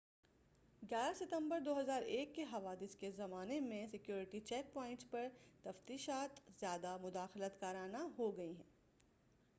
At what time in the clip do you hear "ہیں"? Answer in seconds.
8.57-8.69